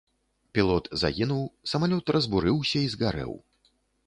[0.57, 1.43] Пілот загінуў,
[1.75, 3.31] самалёт разбурыўся і згарэў.